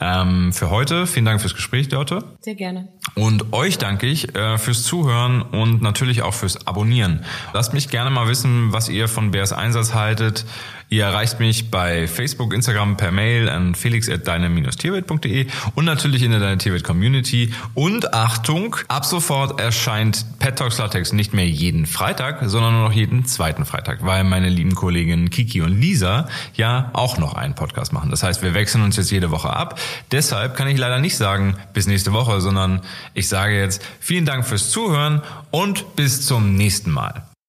ähm, 0.00 0.52
für 0.52 0.70
heute. 0.70 1.06
Vielen 1.06 1.26
Dank 1.26 1.40
fürs 1.40 1.54
Gespräch, 1.54 1.88
Dörte. 1.88 2.24
Sehr 2.40 2.54
gerne. 2.56 2.88
Und 3.14 3.52
euch 3.52 3.78
danke 3.78 4.06
ich 4.06 4.34
äh, 4.34 4.58
fürs 4.72 4.84
Zuhören 4.84 5.42
und 5.42 5.82
natürlich 5.82 6.22
auch 6.22 6.32
fürs 6.32 6.66
Abonnieren. 6.66 7.26
Lasst 7.52 7.74
mich 7.74 7.90
gerne 7.90 8.08
mal 8.08 8.26
wissen, 8.26 8.72
was 8.72 8.88
ihr 8.88 9.06
von 9.06 9.30
Bärs 9.30 9.52
Einsatz 9.52 9.92
haltet. 9.92 10.46
Ihr 10.92 11.04
erreicht 11.04 11.40
mich 11.40 11.70
bei 11.70 12.06
Facebook, 12.06 12.52
Instagram 12.52 12.98
per 12.98 13.12
Mail 13.12 13.48
an 13.48 13.74
felix.deine-tierwelt.de 13.74 15.46
und 15.74 15.86
natürlich 15.86 16.22
in 16.22 16.32
der 16.32 16.40
Deine 16.40 16.58
Tierwelt 16.58 16.84
Community. 16.84 17.54
Und 17.72 18.12
Achtung, 18.12 18.76
ab 18.88 19.06
sofort 19.06 19.58
erscheint 19.58 20.26
Pet 20.38 20.56
Talks 20.56 20.76
Latex 20.76 21.14
nicht 21.14 21.32
mehr 21.32 21.48
jeden 21.48 21.86
Freitag, 21.86 22.40
sondern 22.42 22.74
nur 22.74 22.82
noch 22.82 22.92
jeden 22.92 23.24
zweiten 23.24 23.64
Freitag, 23.64 24.04
weil 24.04 24.22
meine 24.24 24.50
lieben 24.50 24.74
Kolleginnen 24.74 25.30
Kiki 25.30 25.62
und 25.62 25.80
Lisa 25.80 26.28
ja 26.56 26.90
auch 26.92 27.16
noch 27.16 27.32
einen 27.32 27.54
Podcast 27.54 27.94
machen. 27.94 28.10
Das 28.10 28.22
heißt, 28.22 28.42
wir 28.42 28.52
wechseln 28.52 28.84
uns 28.84 28.98
jetzt 28.98 29.10
jede 29.10 29.30
Woche 29.30 29.48
ab. 29.48 29.80
Deshalb 30.10 30.58
kann 30.58 30.68
ich 30.68 30.76
leider 30.76 30.98
nicht 30.98 31.16
sagen, 31.16 31.56
bis 31.72 31.86
nächste 31.86 32.12
Woche, 32.12 32.42
sondern 32.42 32.82
ich 33.14 33.28
sage 33.28 33.58
jetzt 33.58 33.82
vielen 33.98 34.26
Dank 34.26 34.44
fürs 34.62 34.70
Zuhören 34.70 35.22
und 35.50 35.96
bis 35.96 36.24
zum 36.24 36.54
nächsten 36.54 36.90
Mal. 36.90 37.24